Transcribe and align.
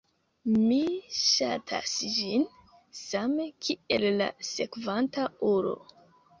Mi 0.53 0.77
sxatas 1.17 1.93
ĝin, 2.15 2.47
same 3.03 3.47
kiel 3.69 4.09
la 4.17 4.33
sekvanta 4.51 5.31
ulo 5.55 5.79